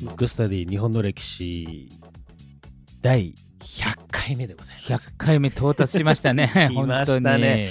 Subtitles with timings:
[0.00, 1.90] ブックスタディ日本の歴史
[3.02, 5.08] 第100回目でございます。
[5.08, 6.50] 100回目到達しましたね。
[6.72, 7.70] 来ましたね。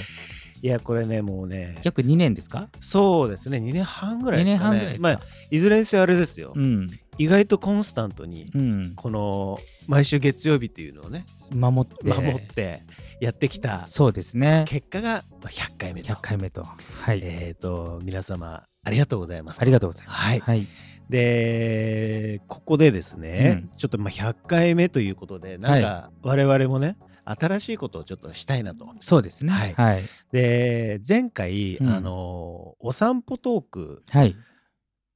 [0.62, 2.68] いや、これね、もうね、約2年ですか？
[2.80, 4.76] そうですね、2年半ぐらいですかね。
[4.76, 6.88] 二年半ぐらいまあ、いずれにせよあれですよ、うん。
[7.18, 8.92] 意外とコンスタントに、うん。
[8.94, 11.24] この毎週月曜日っていうのをね、
[11.54, 12.04] 守って。
[12.08, 12.82] 守って
[13.24, 14.64] やってきたそうですね。
[14.68, 16.12] 結果がまあ100回目と。
[16.12, 16.62] 100回目と。
[16.64, 19.60] はい、えっ、と、皆様、ありがとうございます。
[19.60, 20.18] ありがとうございます。
[20.20, 20.40] はい。
[20.40, 20.68] はい、
[21.08, 28.86] で、ここでですね、ちょっとまあ100回目ということで、なんか我々もね、新しいことをちょっとしたいなと。
[29.00, 29.52] そうですね。
[29.52, 30.04] ははい。
[30.04, 31.88] いで、前回、うん。
[31.88, 34.36] あの、お散歩トーク、はい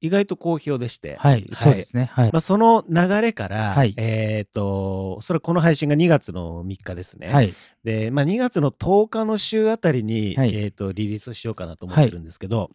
[0.01, 2.09] 意外と好評でして、はい、そうですね。
[2.13, 3.93] はい、まあ、その流れから、はい。
[3.97, 7.27] えっ、と、それこの配信が2月の3日ですね。
[7.27, 7.53] はい。
[7.83, 10.55] で、まあ、2月の10日の週あたりに、はい。
[10.55, 12.71] えっ、と、リリースしようかなと思ってるんですけど、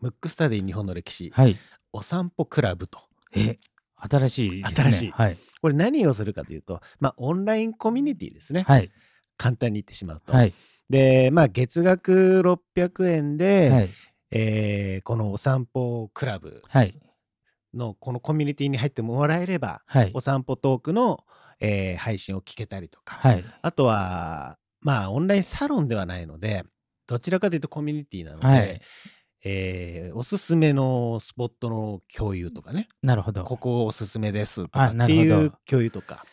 [0.00, 1.58] ムックスタディ日本の歴史、はい。
[1.92, 3.00] お散歩クラブと。
[3.34, 3.58] え
[3.96, 4.82] 新しいですね。
[4.82, 5.10] 新しい。
[5.10, 5.38] はい。
[5.62, 8.64] これ何をするかというと、まあ、オンラインコミュニティですね。
[8.66, 8.90] はい。
[9.38, 10.32] 簡単に言ってしまうと。
[10.32, 10.52] はい。
[10.90, 13.90] で、まあ、月額600円で、はい
[14.32, 16.98] えーこのお散歩クラブはい。
[17.74, 20.10] のこのコミュニティに入ってもらえれば、はい。
[20.14, 21.20] お散歩トークの、
[21.60, 23.44] えー配信を聞けたりとか、はい。
[23.62, 26.64] あとは、まあ、オンラインサロンではないので、
[27.06, 28.80] どちらかというとコミュニティなので、はい。
[29.44, 33.44] えーおすすめのスポットの共有とかね、なるほど。
[33.44, 36.24] ここおすすめですとかあっていう共有とか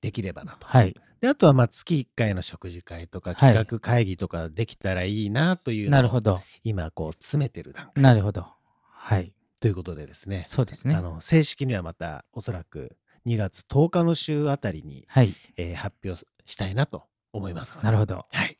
[0.00, 0.66] できればなと。
[0.66, 0.94] はい。
[1.20, 3.54] であとはまあ月1回の食事会とかはい。
[3.54, 6.40] 企画会議とかできたらいいなというのをなるほど。
[6.64, 8.02] 今こう詰めてる段階。
[8.02, 8.46] なるほど。
[8.88, 9.32] はい。
[9.60, 10.44] ということでですね。
[10.46, 10.94] そうですね。
[10.94, 15.34] あの正式にはまたおそらく2月10日の週あたりに、はい。
[15.56, 17.84] えー発表したいなと思いますので。
[17.84, 18.26] なるほど。
[18.32, 18.58] はい。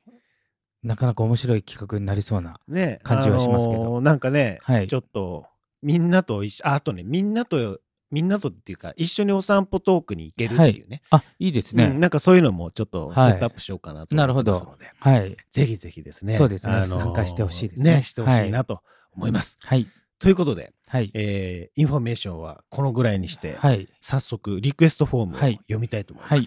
[0.82, 3.80] なかなか面白い企画になりそうなね感じはしますけど。
[3.80, 4.88] あのーなんかね、はい。
[4.88, 5.46] ちょっと
[5.82, 7.80] みんなと一緒ああとねみんなと
[8.10, 13.32] みんなとっていうか一緒にお散歩トークに行けるっていうね、あいいですね、うんなんかそういうのもちょっとセはい。
[13.34, 15.36] ットアップしようかなとなるほど思ってますので、はい。
[15.50, 16.36] ぜひぜひですね。
[16.36, 16.72] そうですね。
[16.72, 17.96] あのー参加してほしいですね。
[17.96, 18.02] ね。
[18.02, 18.82] してほしいなと
[19.12, 19.58] 思います。
[19.62, 19.86] はい。
[20.18, 21.10] ということで、はい。
[21.14, 23.88] えーインフォメーションはこのぐらいにして、はい。
[24.00, 25.56] 早速リクエストフォームをはい。
[25.62, 26.34] 読みたいと思います。
[26.34, 26.46] はい。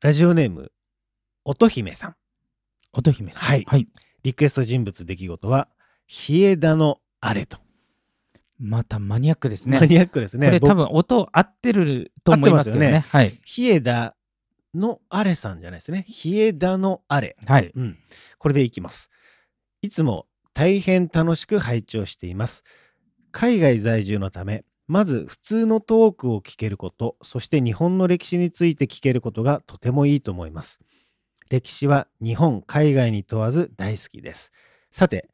[0.00, 0.70] ラジオネーム、
[1.44, 2.16] 乙姫さん。
[2.92, 3.42] 乙姫さん。
[3.42, 3.64] はい。
[3.66, 3.88] はい、
[4.22, 5.68] リクエスト人物出来事は、
[6.06, 7.58] 日枝のあれと。
[8.58, 10.50] またマニアックですねマニアックですね。
[10.50, 14.16] 僕これ多分音合ってると思いますけどね合ってはい日枝
[14.74, 16.04] のあれさんじゃないですね。
[16.08, 17.36] 日枝のあれ。
[17.46, 17.98] はいうん。
[18.38, 19.10] これでいきます。
[19.82, 22.64] いつも大変楽しく拝聴しています。
[23.32, 30.80] 海外在住のため、まず普通のトークを聞けること、そして日本の歴史について聞けることがとてもいいと思います。
[31.50, 34.52] 歴史は日本、海外に問わず大好きです。
[34.90, 35.28] さて、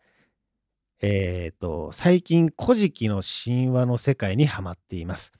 [1.02, 5.32] えっ、と、最近、古事記の神話の世界にハマっています。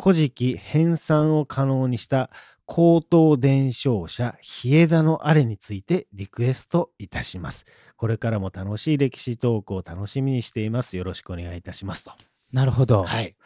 [0.00, 2.30] 古事記編纂を可能にした
[2.66, 7.64] 高等伝承者、日枝のあれについてリクエストいたします。
[7.96, 10.96] これからも楽しい歴史トークを楽しみにしています。
[10.96, 12.10] よろしくお願いいたしますと。
[12.52, 13.36] なるほどはい。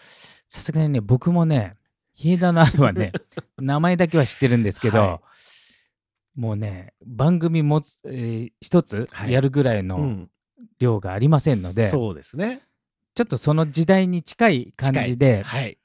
[0.48, 1.77] さすがにね僕もね
[2.15, 3.12] 日枝のあるはね
[3.59, 5.21] 名前だけは知ってるんですけど、は
[6.34, 10.31] もうね番組もつ、えー一つはいやるぐらいうのん。
[10.78, 12.62] 量がありませんので、そうですね。
[13.15, 15.78] ちょっとその時代に近い感じで、はい。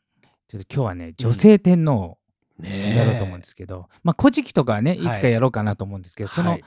[0.47, 2.17] ちょっと今日はね女性天皇を
[2.63, 6.63] やろうと思うんですけど、まあ古事記とかはねいはいつかやろうかなと思うんですけど、そのはい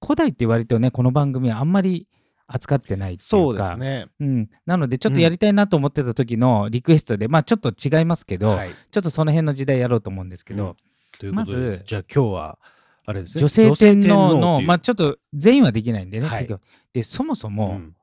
[0.00, 2.06] 古代って割とねこの番組はあんまり
[2.46, 4.06] 扱ってないっていそううかですね。
[4.20, 8.70] うん、なのでちょっとやりたいなと思ってた時のリクエストで、まあちょっと違いますけど、はい。
[8.90, 10.76] ちょっとその辺の時代やろうと思うんですけど、
[11.18, 12.58] ということで、まずじゃあ今日は、
[13.08, 13.40] あれですね。
[13.40, 16.48] 女性天皇のまあちょっと全員はできないんでね、はい。
[16.92, 17.96] でそもそ天も、皇うん。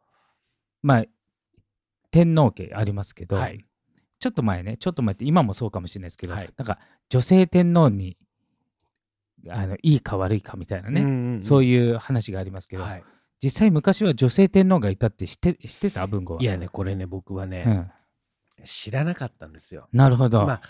[0.81, 1.05] まあ
[2.09, 3.59] 天皇家ありますけど、はい。
[4.19, 6.49] ちょっと前ねちょっと前って今もそうかもしれないですけど、はい。
[6.57, 6.79] なんか
[7.09, 8.17] 女性天皇に
[9.47, 11.43] あのいいか悪いかみたいなね、うんうんうん。
[11.43, 13.03] そういう話がありますけど、はい。
[13.43, 16.07] 実際昔は女性天皇がいたって知って知ってた？
[16.07, 16.41] 文豪は。
[16.41, 17.91] いやね、これね、僕はね、うん、
[18.63, 19.87] 知らなかったんですよ。
[19.93, 20.61] なるほど、まあ、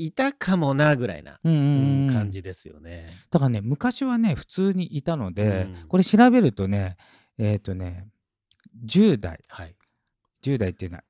[0.00, 3.06] いたかもなぐらいな、うんうんうんうん感じですよね。
[3.30, 6.96] だからね昔はね普通にいたので、うんこれ調べるとね
[7.38, 8.08] えっ、とね
[8.86, 9.76] 10代はい。
[10.42, 11.04] 10代っていうのは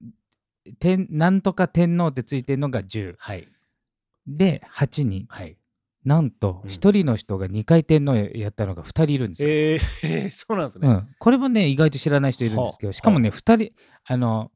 [0.81, 3.49] 天なんとか天皇ってついてるのが10はい。
[4.27, 5.57] で8人はい。
[6.05, 9.49] なんとうん1人の人が2回天皇やったのが2人いるんですよ。
[9.49, 10.89] えー、 そうなんですね。
[10.89, 13.73] うん、これもね意外と知らない人いるんですけどはあしかもね2人
[14.05, 14.51] あの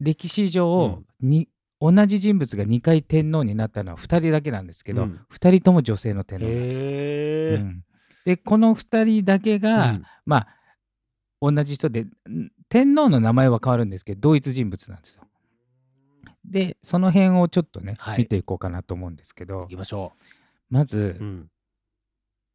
[0.00, 1.48] 歴史上に、
[1.80, 6.76] 同じ人物が2回天皇になったのは2人だけなんですけど、うん2人とも女性の天皇なんです。
[6.76, 7.84] えーうん
[8.24, 10.48] でこの2人だけが、うんまあ
[11.40, 12.10] 同じ人でん
[12.68, 15.22] 天皇の名前は変わるんですけど同一人物なんですよ。
[16.44, 20.12] でその辺をちょっとね、はい見ていこうかなと思うんですけど行きましょ
[20.68, 21.22] まず、う。
[21.22, 21.50] うん。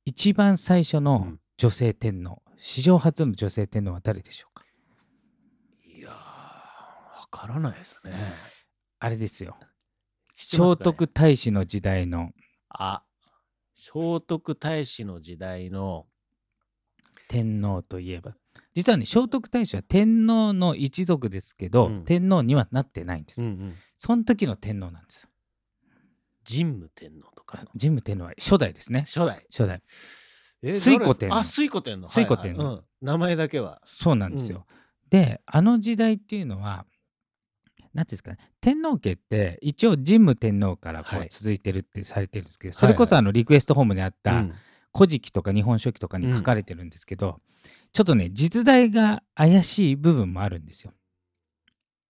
[0.06, 4.66] 一番最初のうん女性天皇、史上初の女性天皇は誰でしょうか？
[5.86, 8.12] いやー、わからないですね。
[9.04, 9.58] あれですよ。
[10.34, 12.32] 聖徳太子の時代の。
[12.70, 13.04] あ、
[13.76, 16.08] 聖徳太子の時代の、
[17.28, 18.34] 天皇といえば。
[18.74, 22.06] 実はね聖徳太子は天皇の一族ですけど、うん。
[22.06, 25.24] 天皇にはなってないんです、うんうん、その時の天皇なんです。
[25.24, 25.30] よ
[26.50, 27.68] 神武天皇とかの。
[27.78, 29.02] 神武天皇は初代ですね。
[29.02, 29.46] 初代。
[29.50, 29.84] 初代。
[30.62, 31.36] え推古天皇。
[31.36, 32.08] あ、水古天皇。
[32.08, 32.86] 推古天皇。
[33.02, 33.82] 名前だけは。
[33.84, 34.66] そうなんですよ、
[35.10, 36.86] であの時代っていうのは
[37.94, 44.54] 何ていうんですかね天皇家って一応神武天皇からこうはい続いてるってされてるんですけど、それこそあのリクエストホームにあったうん
[44.96, 47.40] 「古事記」とか「日本書紀」とかに書かれてるんですけど、
[47.92, 50.94] ちょっとね実在が怪しい部分もあるんですよ。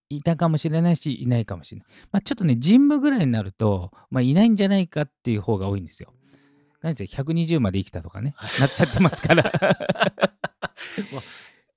[0.10, 1.88] いたかもしれないしいないかもしれない。
[2.12, 6.14] まあ、ちょっとね神武ぐらいになると、まあ、いないんじゃないかっていう方が多いんですよ。
[6.82, 9.52] 何せ120まで生きたとかねはいなっちゃってますから。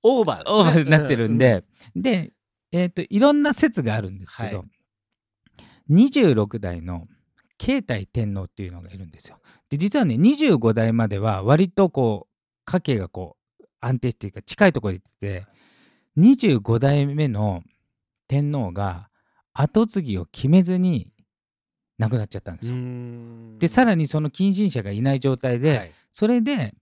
[0.03, 1.63] オーバーですねオーバーになってるんで、
[1.95, 2.31] で、
[2.71, 4.63] えっ、と、いろんな説があるんですけど、は
[5.89, 7.07] 26代の
[7.57, 9.39] 慶太天皇っていうのがいるんですよ。
[9.69, 12.33] で、実はね、25代までは割とこう、
[12.65, 15.47] 家計がこう、安定っていうか近いところに行ってて、
[16.17, 17.63] 25代目の
[18.27, 19.09] 天皇が
[19.53, 21.11] 跡継ぎを決めずに
[21.97, 22.77] 亡くなっちゃったんですよ。
[23.59, 26.73] で、さららにその近親者がいない状態で、はいそれで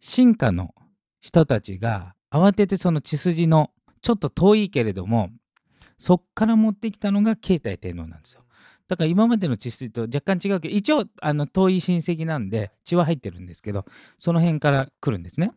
[0.00, 0.74] 進化の
[1.20, 3.70] 人たちが慌ててその血筋の
[4.04, 5.30] ちょっと遠いけれども
[5.98, 8.42] そっから持ってきたのが慶太天皇なんですよ。
[8.86, 13.86] だから今までの血筋と若干違うけど一応あの遠い親戚なんで血は入ってるんですけど
[14.18, 15.52] その辺から来るんですね。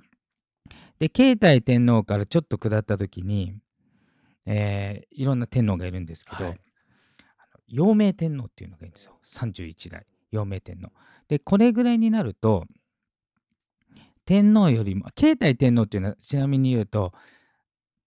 [0.98, 3.54] で慶太天皇からちょっと下った時に、
[4.46, 6.60] えーいろんな天皇がいるんですけど、はい。
[7.68, 9.20] 陽明天皇っていうのがいいんですよ。
[9.26, 10.90] 31代陽明天皇。
[11.28, 12.64] でこれぐらいになると
[14.24, 17.12] 天皇よりも慶太天皇っていうのはちなみに言うと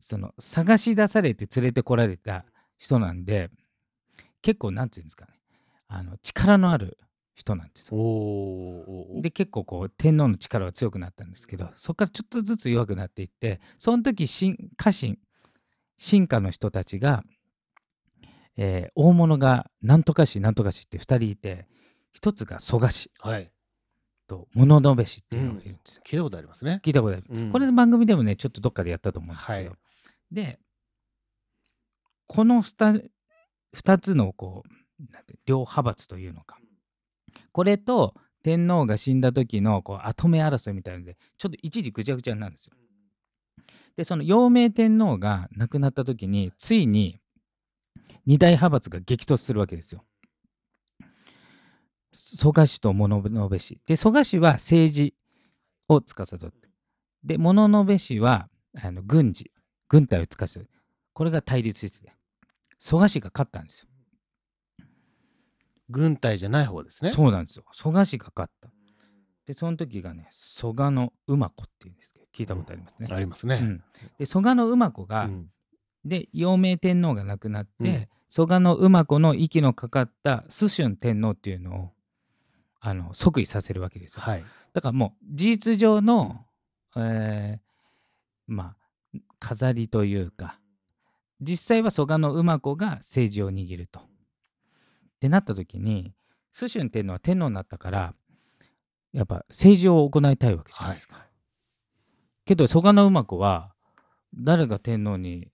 [0.00, 2.44] その探し出されて連れてこられた
[2.78, 3.50] 人なんで
[4.42, 5.32] 結構なんていうんですかね
[5.88, 6.98] あの力のある
[7.34, 8.84] 人なんですお
[9.16, 9.20] よ。
[9.22, 15.18] で結構こう天皇の力は強くなったんですけどそこからちょっとずつ弱くなっていってその時新家臣
[15.98, 17.24] 進化の人たちが、
[18.56, 21.66] えー大物がなんとか氏なんとか氏って2人いて
[22.12, 23.52] 一つが蘇我氏はい。
[24.26, 26.02] と物部氏っていうのがいるんですよ。
[26.06, 26.80] 聞いたことありますね。
[26.84, 27.24] 聞いたことある。
[27.28, 29.78] うんこれの番組でもねちょっとどっかでやったと思うんですけど、はい
[30.32, 30.58] で
[32.26, 33.10] この 2,
[33.98, 34.70] つのこう
[35.46, 36.58] 両派閥というのか
[37.52, 42.74] これと天皇が死んだ時のこう跡目争いみたいなのでちょっと一時ぐちゃぐちゃになるんですよ。
[43.96, 47.20] でその陽明天皇が亡くなった時についに
[48.24, 50.04] 二大派閥が激突するわけですよ。
[52.12, 53.80] 蘇我氏と物部氏。
[53.86, 55.14] で蘇我氏は政治
[55.88, 56.68] を司って
[57.24, 58.48] で物部氏は
[58.80, 59.50] あの軍事
[59.90, 60.70] 軍隊を司る
[61.12, 62.12] これが対立してて
[62.78, 63.88] 蘇我氏が勝ったんですよ。
[65.90, 67.12] 軍隊じゃない方ですね。
[67.12, 67.64] そうなんですよ。
[67.72, 68.70] 蘇我氏が勝った。
[69.44, 73.08] でその時がね蘇我の馬子っていうんですけど聞いたことありますね。
[73.10, 73.58] ありますね。
[73.60, 73.82] うん、
[74.18, 75.50] で蘇我の馬子が、うん
[76.02, 81.90] で陽明天皇が亡くなって、うん蘇我の馬子の息のかかった蘇春天皇っていうのを
[82.78, 84.20] あの即位させるわけですよ。
[84.22, 84.44] はい。
[84.72, 86.46] だからもう事実上の、
[86.96, 87.60] えー
[88.46, 88.79] まあ
[89.40, 90.60] 飾りというか
[91.40, 94.00] 実際は蘇我の馬子が政治を握ると。
[94.00, 94.02] っ
[95.20, 96.14] てなった時に
[96.52, 98.14] 蘇春天皇は天皇になったから
[99.12, 100.94] やっぱ政治を行いたいわけじゃない。
[100.94, 101.26] ですか。
[102.44, 103.72] けど蘇我の馬子は
[104.34, 105.48] 誰が天皇に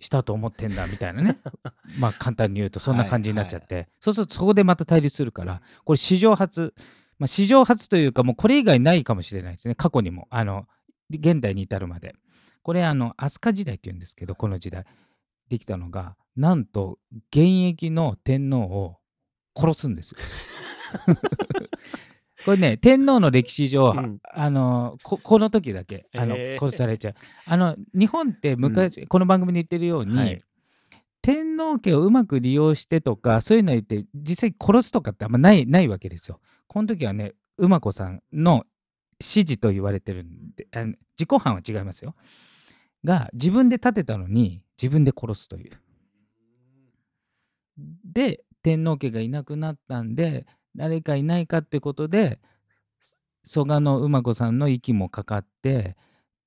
[0.00, 1.38] したと思ってんだみたいなね。
[1.98, 6.74] まあ簡単に言うとそんな感じになっちゃって、そうするとそこでまた対立するからこれ史上初、
[7.18, 9.74] まあ、史上初というかもうこれ以外ないかもしれないですね。
[9.74, 10.26] 過去にも。
[10.30, 10.66] あの
[11.10, 12.14] 現代に至るまで
[12.62, 14.84] これあの飛鳥時代っていうんですけどこの時代
[15.48, 16.98] できたのがなんと
[17.30, 18.96] 現役の天皇を
[19.56, 20.18] 殺すんですよ。
[22.44, 27.14] これね天皇の歴史上、うんあのここの時だけあの、えー殺されちゃう
[27.46, 30.42] あの日本って昔、この番組で言ってるように、はい
[31.20, 36.40] 天皇家をうまく利用してとかそういうの言って実際殺すとかってあんまないないわけですよ。
[36.68, 38.64] この時はね馬子さんの
[39.20, 42.14] 指示と言われてるんであの自己犯は違いますよ。
[43.04, 45.80] が自分で立てたのに自分で殺すという。
[48.04, 52.40] で天皇家がいなくなったんで誰かいないかってことで
[53.44, 55.96] 蘇我の馬子さんの息もかかって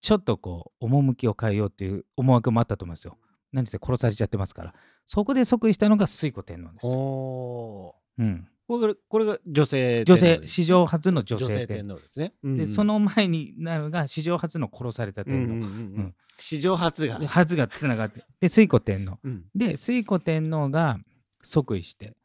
[0.01, 3.17] ちょっとこう趣を変えようっていう思惑もあったと思うんですよ。
[3.51, 4.73] 何せ殺されちゃってますから
[5.05, 6.87] そこで即位したのが推古天皇です。
[6.87, 8.41] おうん、ー
[8.79, 12.33] これこれが女性女性史上初の女女性性天皇ですね。
[12.43, 16.15] でその前になるのが史上初の殺された天皇、うんうんうんうん。
[16.37, 17.19] 史上初が。
[17.27, 19.45] 初がつながって で推古天皇うん。
[19.53, 20.99] で推古天皇が
[21.41, 22.15] 即位して。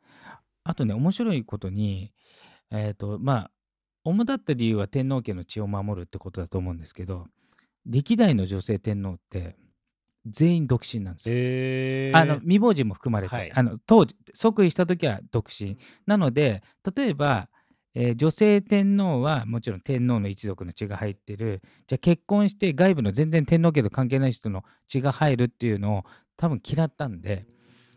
[0.62, 2.12] あとね面白いことに
[2.70, 3.50] えっ、とまあ
[4.04, 7.26] 主だった理由は天皇家の血を守るってことだと思うんですけど
[7.86, 9.56] 歴代の女性天皇って
[10.26, 12.16] 全員独身なんですよ。
[12.16, 13.52] あの未亡人も含まれて、はい。
[13.52, 15.78] あの当時即位した時は独身。
[16.06, 16.62] なので
[16.96, 17.48] 例えば、
[17.94, 21.62] えー女性天皇はもちろん天皇の一族の血が入ってる。
[21.86, 26.04] じゃあ結婚して外部の全然天皇家と関係ない人の血が入るっていうのを
[26.36, 27.46] 多分嫌ったんで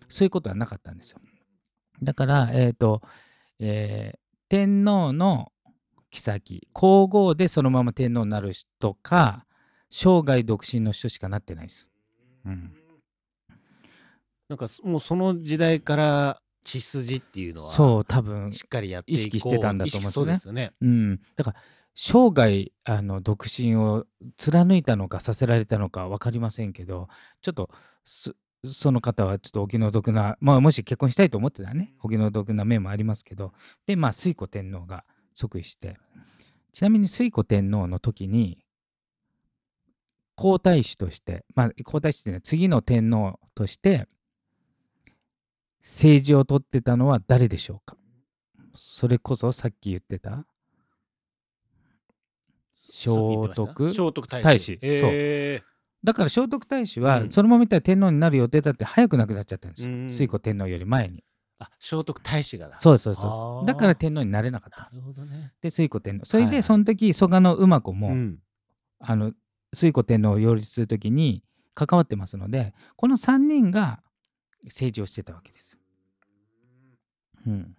[0.07, 1.19] そういうことはなかったんですよ。
[2.01, 3.01] だからえっ、と、
[3.59, 4.19] えー
[4.50, 5.51] 天皇の
[6.12, 9.45] 妃皇后でそのまま天皇になる人か
[9.91, 11.88] 生涯独身の人しかなってないです、
[12.46, 12.72] うん、
[14.50, 21.00] なんかもうその時代から血筋っていうのはそう多分しっかりやって意識してたんだと思うんですよねうよね。
[21.10, 21.58] うん、だから
[21.96, 24.05] 生涯あの独身を
[24.38, 27.10] 貫いたのかさせられたのか分かりませんけど
[27.41, 27.69] ちょっと
[28.03, 28.34] そ
[28.65, 33.53] その方はちょっとお気の毒な、まあ、もし結婚したいと思ってたらねお気の毒な面もありますけど
[33.86, 35.98] でまあ推古天皇が即位して
[36.74, 38.60] ちなみに推古天皇の時に
[40.39, 44.08] 皇太子としてまあ皇太子っていうのは次の天皇として
[45.84, 47.98] 政治を取ってたのは誰でしょうか？
[48.74, 50.46] それこそさっき言ってた
[52.75, 54.38] 聖徳太子。
[54.38, 54.79] 太子。
[54.81, 55.62] へ
[56.03, 57.31] だから聖徳太子はうん。
[57.31, 61.22] そのまま見たら天皇になる予定だって早く亡くなっちゃったんですよ、うん推古天皇より前に。
[61.60, 62.77] あ聖徳太子がだ。
[62.77, 65.51] そうそうそうだから天皇になれなかったなるほどね。
[65.62, 66.25] で推古天皇。
[66.25, 68.38] それでその時蘇我の馬子も、うん。
[69.01, 69.34] あの
[69.73, 71.43] 推古天皇を擁立する時に
[71.75, 74.01] 関わってますのでこの3人が
[74.65, 75.77] 政治をしてたわけです、
[77.47, 77.75] うん。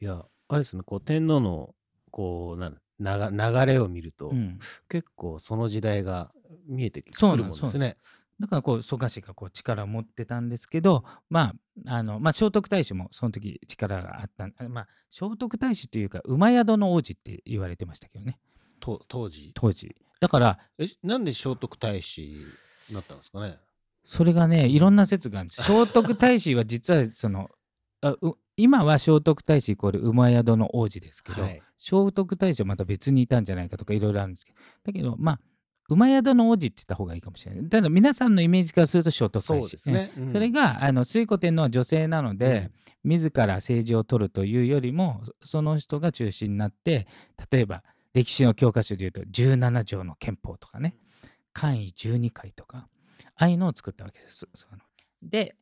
[0.00, 1.74] いやあれですねこう天皇の
[2.10, 4.58] こうなん流流れを見ると、うん、
[4.88, 6.32] 結構その時代が
[6.66, 7.96] 見えてくるもんですね。
[8.38, 11.54] だからこう蘇我氏がこう力を持ってたんですけど、ま
[11.86, 18.38] ああのまあ、聖徳太子もその時力があったんまあ、聖徳太子というか馬宿の王子って言われてましたけどね。
[18.80, 19.52] と当時？
[19.54, 23.58] 当時だからえなんで聖徳太子になったんですかね？
[24.04, 25.62] それがねいろんな説があるんです。
[25.64, 27.50] 聖徳太子は実はその
[28.02, 31.62] あう今は聖徳太子イコール馬宿の王子ですけど、はい。
[31.78, 34.58] 聖徳太子はまた別にいたんじゃないかとかいろいろあるんですけど。
[34.84, 35.40] だけどまあ
[35.88, 37.68] 馬宿の王子って言った方がいいかもしれない。
[37.68, 40.12] ただ皆さんのイメージからすると聖徳そう太子ですね。
[40.32, 42.70] それがあの推古天皇は女性なので、
[43.02, 47.06] 自ら政治を取るというよりもそその人が中心になって
[47.50, 50.96] 例えば歴史の教科書でいうと17条の憲法とかね
[51.52, 52.88] 簡位12回とか
[53.36, 54.48] ああいうのを作ったわけです。
[55.22, 55.56] で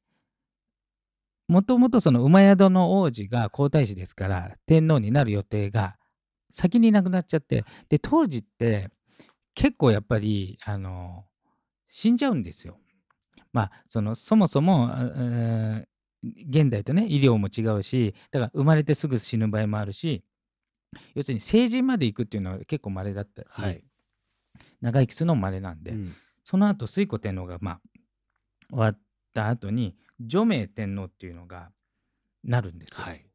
[1.48, 5.96] もともとその馬宿の王子が皇太子ですから天皇になる予定が
[6.50, 8.90] 先に亡くなっちゃってで当時って
[9.54, 11.24] 結構やっぱりあの
[11.88, 12.78] 死んじゃうんですよ。
[13.52, 20.24] まあそのそもそも、あえー現代とね医療も違うしだから生まれてすぐ死ぬ場合もあるし
[21.14, 23.84] 要するに成人まで行くっていうのは結構稀だったり、はい。
[24.80, 26.14] 長生きするのも稀なんで、うん
[26.44, 27.80] その後推古天皇がまあ
[28.70, 28.98] 終わっ
[29.34, 31.68] た後に除名天皇っていうのが
[32.42, 33.04] なるんですよ。
[33.04, 33.26] はい。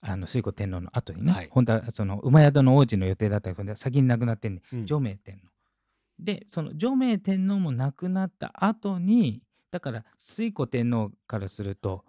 [0.00, 5.48] あの推古天皇の後にね、はい本当はその馬宿の王子の予定だったけど先に亡くなってんでうん除名天皇。
[6.18, 12.06] でその除名天皇も亡くなった後にだから推古天皇からすると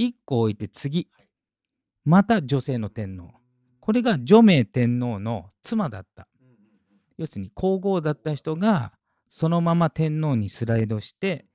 [0.00, 1.10] 1個置いて次
[2.06, 3.34] また女性の天皇
[3.86, 6.26] これが除名天皇の妻だった。
[7.18, 8.92] 要するに皇后だった人が
[9.28, 11.46] そのまま天皇にスライドして、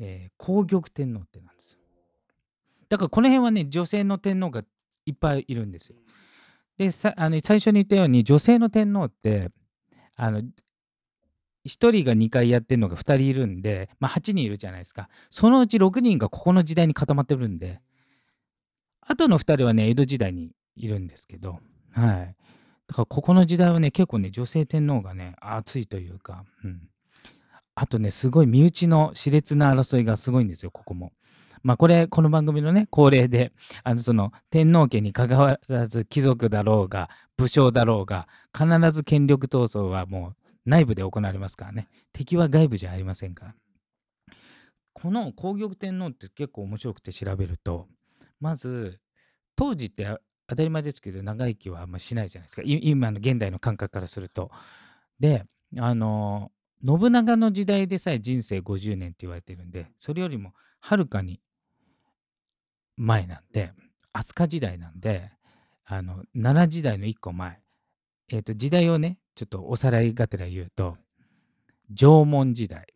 [0.00, 1.78] えー皇玉天皇ってなんですよ。
[2.88, 4.64] だからこの辺はね女性の天皇が
[5.06, 5.98] いっぱいいるんですよ。
[6.76, 9.52] でさあの最初に言ったように女性の天皇って
[10.16, 10.44] あの1
[11.64, 15.08] 人が2回やってるのが2人いるんで、まあ、8人いるじゃないですか。
[15.30, 17.80] そのうち6人がここの時代に固まってるんで
[19.02, 20.50] あとの2人はね江戸時代に
[20.82, 21.58] いるんですけど
[21.92, 22.36] はい。
[22.86, 26.88] だからここの時代はね結構ね女性天皇がね熱いというか、うん、
[27.74, 31.12] あとねすごい身内の熾烈な争いがすごいんですよここも。
[31.62, 33.52] まあこれこの番組のね恒例で
[33.84, 41.88] あのその天皇家に関わらず貴族だろうが武将だろうが必ず権力闘争はもう内部で行われますからね。
[42.12, 43.54] 敵は外部じゃありませんから。
[44.92, 47.86] この皇玉天皇って結構面白くて調べると
[48.40, 48.98] まず
[49.56, 50.18] 当時って
[50.50, 52.62] 当たり前ですけど長生きはあんましないじゃないですか。
[52.62, 54.50] い今の現代の感覚からすると。
[55.20, 55.46] で
[55.78, 56.50] あの
[56.84, 61.40] 信長の時代でさえ人生50年って言われてるんでそれよりもはるかに
[62.96, 63.72] 前なんで
[64.12, 65.30] 飛鳥時代なんで
[65.84, 67.60] あの奈良時代の1個前、
[68.28, 70.96] えー、と時代をねちょっとおさらいがてら言うと
[71.94, 72.86] 縄文時代。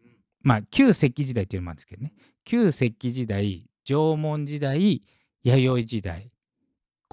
[0.43, 2.13] まあ旧石器時代っていうのもあるんですけどね。
[2.45, 5.03] 旧石器時代縄文時代
[5.45, 6.34] 弥生時代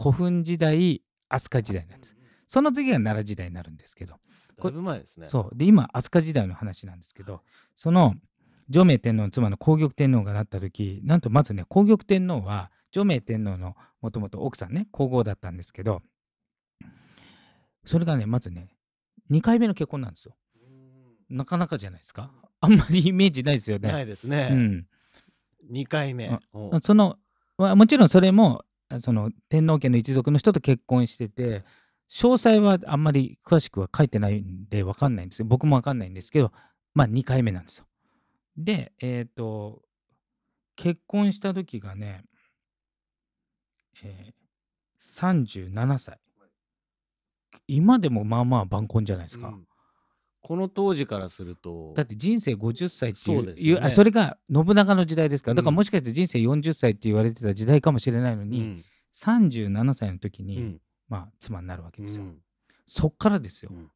[0.01, 2.15] 古墳時代飛鳥時代なんです
[2.47, 4.15] その次が奈良時代になるんですけど。
[4.61, 5.25] だいぶ前ですね。
[5.25, 5.57] そう。
[5.57, 7.41] で今飛鳥時代の話なんですけど
[7.75, 8.15] その
[8.69, 16.01] 上明天皇の妻の皇玉天皇がなった時なんとまずね皇玉天皇は上明天皇のもともと奥さんね皇后だったんですけど
[17.85, 18.69] それがねまずね
[19.29, 20.35] 2回目の結婚なんですよ。
[21.29, 22.31] なかなかじゃないですか。
[22.59, 23.91] あんまりイメージないですよね。
[23.91, 24.49] ないですね。
[24.51, 24.87] うん、
[25.71, 26.37] 2回目。
[26.83, 27.17] その
[27.57, 28.65] まあもちろんそれもあ
[28.99, 31.63] その天皇家の一族の人と結婚してて
[32.09, 36.51] 詳細はあんまり詳しくは書いてないんで分かんないんですけど僕も分かんないんですけど
[36.93, 37.85] まあ2回目なんですよ。
[38.57, 39.81] でえっ、と
[40.75, 42.23] 結婚した時がね、
[44.03, 44.41] えー
[45.01, 46.19] 37歳
[47.67, 49.47] 今でもまあまあ晩婚じゃないですか。
[49.47, 49.67] うん
[50.41, 53.85] この当時からするとだって人生50歳っていうそうですよね。
[53.85, 55.51] あそれが信長の時代ですか。
[55.51, 58.83] らだからうんもしかして人生40歳って言われてた時代かもしれないのに、うん。
[59.15, 60.81] 37歳の時に、うん。
[61.09, 62.37] まあ妻になるわけですよ、うん。
[62.85, 63.91] そっからですよ、うん。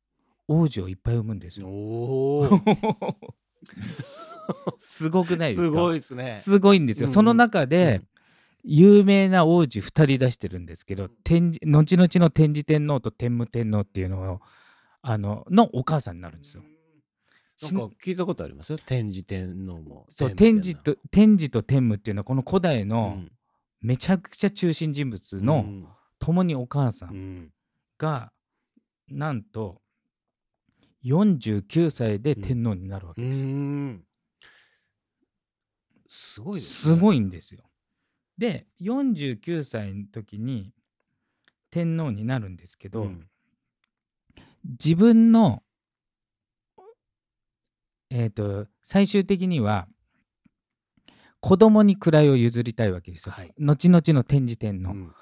[0.48, 1.68] 王子をいっぱい産むんですよ。
[1.68, 2.62] おお
[4.78, 5.66] すごくないですか？
[5.66, 6.34] すごいですね。
[6.36, 7.14] すごいんですよ、うん。
[7.14, 8.02] その中で、
[8.64, 14.42] 有名な王子2人出してるんですけど天智後々の天智天皇と天武天皇っていうのを
[15.08, 16.64] あののお母さんになるんですよ。
[17.62, 18.72] なんか聞いたことあります？
[18.74, 18.80] よ。
[18.84, 20.06] 天智天皇も。
[20.10, 23.32] そう天智と天智と天武っていうのはこの古代天の皇
[23.82, 25.66] めちゃくちゃ中心人物うんの
[26.18, 27.52] 共にお母さうんん
[28.00, 28.32] が
[29.08, 29.80] なんと
[31.04, 33.48] 49歳で天皇になるわうけですよ。
[33.48, 34.04] ん
[36.08, 37.62] すごいですすごいんですよ。
[38.40, 40.74] で49歳の時に
[41.70, 43.28] 天皇になるんですけど、うん
[44.68, 45.62] 自分の
[48.10, 49.88] えっ、と最終的には
[51.40, 53.34] 子供に位を譲りたいわけですよ。
[53.34, 53.54] はい。
[53.58, 55.14] 後々の天智天皇、うん。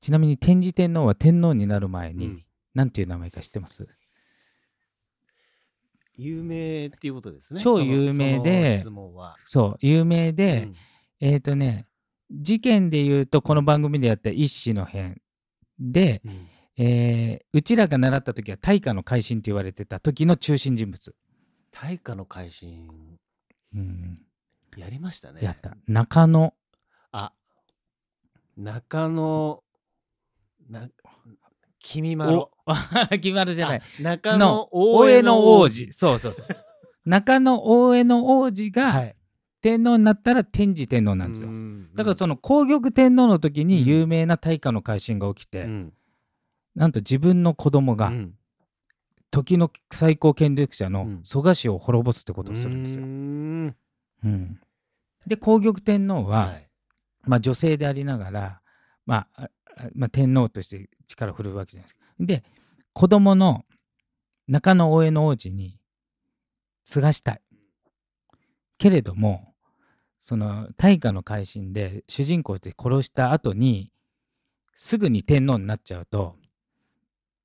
[0.00, 2.44] ちなみに天智天皇は天皇になる前に、うん。
[2.74, 3.88] なんていう名前か知ってます？
[6.14, 7.60] 有名っていうことですね。
[7.60, 8.84] 超有名で
[9.44, 10.74] そう有名で、うん。
[11.20, 11.86] えっ、とね
[12.30, 15.20] 事件で言うとこの番組でやった一子の変
[15.78, 21.14] で、うんえーうちらが習った時は大化の改新って言われてた時の中心人物、
[21.72, 22.88] 大化の改新。
[23.74, 24.22] うん、
[24.76, 25.40] やりましたね。
[25.42, 25.76] やった。
[25.88, 26.54] 中野。
[27.10, 27.32] あ
[28.56, 29.62] 中野
[30.70, 30.88] な
[31.80, 32.74] 君まろお
[33.10, 33.78] 決まるじゃない。
[33.78, 35.86] あ中野の大大江の王王子。
[35.86, 36.46] 子そうそうそう。
[37.04, 39.16] 中野大江の王子がはい。
[39.60, 43.66] 天皇になったら天智天皇なんですよ、うんだからその皇玉天皇の時うん。
[43.66, 45.92] に有名な大化の改新が起きて、うん
[46.74, 48.34] なんと自分の子供がうん
[49.30, 53.04] 時の最高権力者のうん蘇我氏を滅ぼすってことをするんですよ。
[53.04, 53.76] うーん
[54.24, 54.60] うん
[55.26, 56.68] で皇玉天皇は、はい
[57.24, 58.60] まあ、女性でありながら、
[59.04, 59.50] まあ
[59.94, 62.00] まあ、天皇として力を振るうわけじゃないですか。
[62.20, 62.44] で
[62.94, 63.64] 子供の
[64.46, 65.78] 中野大江の王子に
[66.84, 67.42] 継がしたい。
[68.78, 69.54] けれども
[70.20, 73.92] その大化の改新で主人公で殺した後に
[74.74, 76.36] すぐに天皇になっちゃうと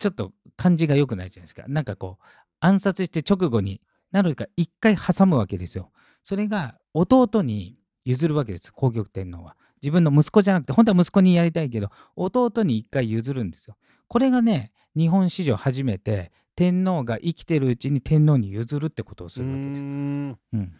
[0.03, 1.63] ちょっと感じが良くないじゃないですか。
[1.69, 2.25] なんかこう
[2.59, 3.79] 暗殺して直後に
[4.11, 5.91] なるか一回挟むわけですよ。
[6.23, 9.55] それが弟に譲るわけです皇玉天皇は。
[9.81, 13.77] 自分の息子じゃなくて本当は息子にやりたいけど弟に一回譲るんですよ。
[14.09, 19.69] これがね日本史上初めて天皇が生きてるうちに天皇に譲るってことをするわけです。
[19.69, 20.73] うーんうん、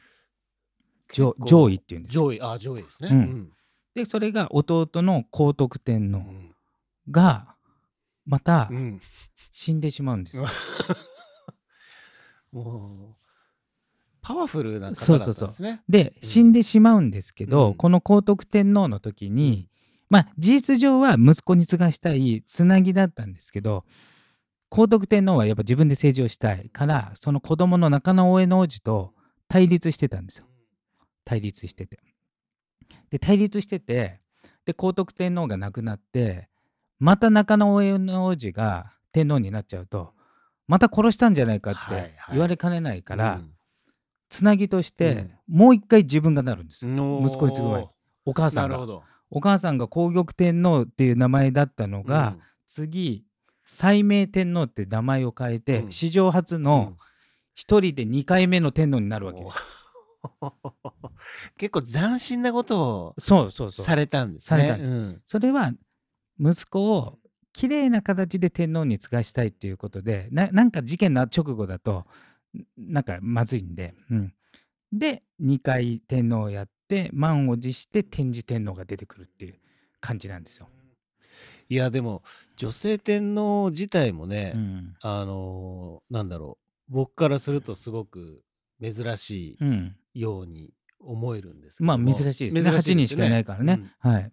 [1.13, 2.23] 上位っていうんですよ。
[2.23, 3.09] 上位あ上位ですね。
[3.09, 3.49] うん
[3.95, 6.55] でそれが弟の皇徳天皇うん
[7.09, 7.52] が
[8.25, 9.01] またうん
[9.51, 10.47] 死んでしまうんですよ。
[12.51, 13.23] もう
[14.21, 15.81] パワフルなそうそうそう方だったんですね。
[15.89, 19.69] でうん死んでしまうんですけど、うんこの皇徳天皇の時に、
[20.09, 23.85] まあ事実上は息子に継がしたいつなぎだったんですけど
[24.69, 29.13] 皇徳天皇はやっぱ自分で政治をしたいからその子供の中野大江の王子と
[29.47, 30.45] 対立してたんですよ
[31.25, 31.99] 対立してて。
[33.09, 34.21] で対立してて
[34.65, 36.49] で皇徳天皇が亡くなって
[37.03, 40.13] また中野大江の王子が天皇になっちゃうと
[40.67, 42.09] また殺したんじゃないかっはいはい。
[42.09, 43.51] て言われかねないから、うん。
[44.29, 47.87] つなぎとして、もう一回自分がなるんです息子に継ぐ前に。
[48.25, 49.03] お母さんるほど。
[49.29, 53.25] お母さんが皇玉天皇っていう名前だったのが、次
[53.65, 55.91] 斉明天皇って名前を変えて、うん。
[55.91, 56.63] 史上初うん。
[56.63, 56.97] の
[57.53, 59.57] 一人で2回目の天皇になるわけです。
[61.57, 63.85] 結構斬新なことをそうそうそう。
[63.85, 64.47] されたんですね。
[64.47, 64.95] されたんです。
[64.95, 65.21] うん。
[65.25, 65.73] それは
[66.39, 67.19] 息子を
[67.53, 72.05] きれいな形で天皇に継がしたいっていうことでななんか事件の直後だと
[72.55, 74.33] んなんかまずいんで、うん、
[74.91, 79.55] で2回天皇をやって満を持して天智天皇が出てくるっていう
[79.99, 80.67] 感じなんですよ。
[81.69, 82.21] いやでも
[82.57, 84.93] 女性天皇自体もね、うん。
[85.01, 86.57] あのーなんだろ
[86.89, 88.43] う僕からするとすごく
[88.81, 92.63] 珍しうん、いように思えるんですけどまあも珍しいですね。
[92.63, 93.79] 珍8人しかいないからね。
[94.03, 94.11] うん。
[94.11, 94.31] はい、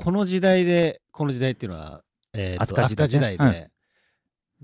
[0.00, 3.70] この時代でこの時代っていうのは、えーと飛鳥時代で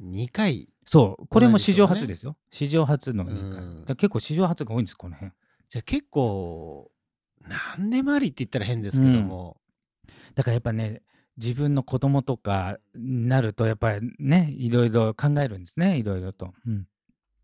[0.01, 1.27] 2回、そう。
[1.27, 2.37] これも史上初ですよ。
[2.51, 3.97] 史上初の2回。
[3.97, 5.33] 結構史上初が多いんですこの辺。
[5.69, 6.91] じゃあ結構
[7.77, 9.61] 何でもありって言ったら変ですけども、
[10.37, 11.03] だからやっぱね
[11.37, 15.99] 自分の子供とかになるとやっぱりねいろいろ考えるんですね。
[15.99, 16.87] いろいろと、うん。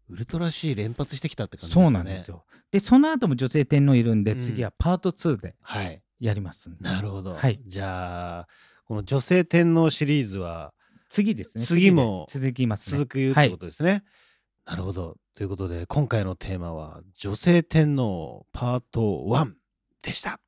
[0.08, 1.86] ウルトラ C 連発してきたって感じですよね。
[1.86, 2.44] そうなんですよ。
[2.70, 5.56] でその後も女性天皇いるんで、うん次はパート2で。
[5.60, 6.02] はい。
[6.20, 7.34] やりますんでなるほど。
[7.34, 8.48] はいじゃあ、
[8.84, 10.74] この女性天皇シリーズは
[11.08, 14.04] 次ですね次も続きますね続くってことですね。
[14.66, 15.16] なるほど。
[15.34, 19.52] ということで、今回のテーマは女性天皇パート1
[20.02, 20.38] でした。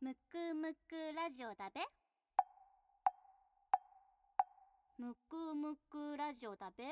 [0.00, 1.80] むくむくラジオだべ
[4.98, 6.84] むくむくラジオだべ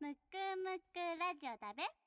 [0.00, 0.18] むく
[0.56, 2.03] むくラジオだべ